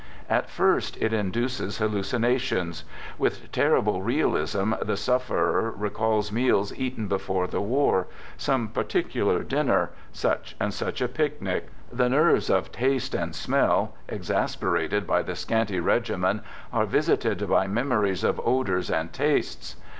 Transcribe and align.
I 0.31 0.37
At 0.37 0.49
first 0.49 0.99
it 0.99 1.13
induces 1.13 1.77
hallucinations. 1.77 2.85
With 3.19 3.51
terrible. 3.51 4.01
realism, 4.01 4.73
the 4.81 4.97
sufferer 4.97 5.69
recalls 5.77 6.31
meals 6.31 6.73
eaten 6.75 7.07
before 7.07 7.45
the 7.45 7.61
war, 7.61 8.07
some 8.35 8.69
particular 8.69 9.43
dinner, 9.43 9.91
such 10.11 10.55
and 10.59 10.73
such 10.73 11.01
a 11.01 11.07
picnic. 11.07 11.67
The 11.93 12.09
nerves 12.09 12.49
of 12.49 12.71
taste 12.71 13.13
and 13.13 13.35
smell, 13.35 13.93
exasperated 14.09 15.05
by 15.05 15.21
the. 15.21 15.35
scanty 15.35 15.79
regimen, 15.79 16.41
are 16.73 16.87
visited 16.87 17.47
by 17.47 17.67
memories 17.67 18.23
of 18.23 18.41
odors 18.43 18.89
and 18.89 19.13
tastes. 19.13 19.75